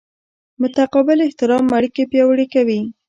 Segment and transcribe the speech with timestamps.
[0.61, 2.79] متقابل احترام اړیکې پیاوړې کوي.